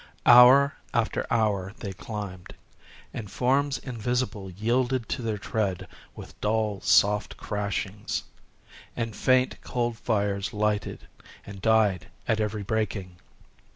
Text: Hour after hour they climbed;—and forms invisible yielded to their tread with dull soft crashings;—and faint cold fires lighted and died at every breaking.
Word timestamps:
Hour 0.25 0.73
after 0.95 1.27
hour 1.29 1.73
they 1.77 1.93
climbed;—and 1.93 3.29
forms 3.29 3.77
invisible 3.77 4.49
yielded 4.49 5.07
to 5.09 5.21
their 5.21 5.37
tread 5.37 5.87
with 6.15 6.41
dull 6.41 6.81
soft 6.81 7.37
crashings;—and 7.37 9.15
faint 9.15 9.61
cold 9.61 9.99
fires 9.99 10.53
lighted 10.53 11.07
and 11.45 11.61
died 11.61 12.07
at 12.27 12.39
every 12.39 12.63
breaking. 12.63 13.17